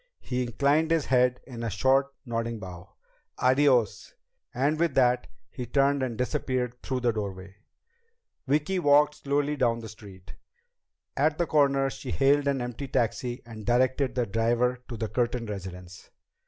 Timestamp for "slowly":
9.17-9.55